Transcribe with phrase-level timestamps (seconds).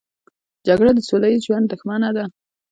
[0.67, 2.25] جګړه د سوله ییز ژوند دښمنه ده